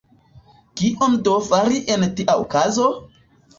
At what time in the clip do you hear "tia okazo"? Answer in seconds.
2.17-2.91